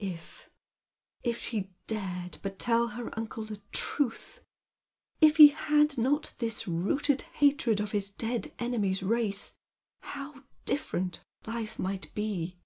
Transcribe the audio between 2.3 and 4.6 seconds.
but tell her uncle the truth!